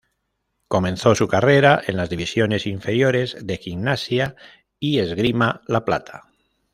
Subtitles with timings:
[0.67, 4.35] Comenzó su carrera en las divisiones inferiores de Gimnasia
[4.79, 6.23] y Esgrima La Plata.